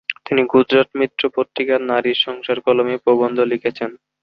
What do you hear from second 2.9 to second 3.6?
প্রবন্ধ